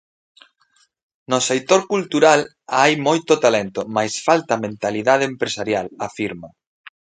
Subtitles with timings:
[1.31, 2.41] No sector cultural
[2.79, 6.49] hai moito talento mais falta mentalidade empresarial, afirma.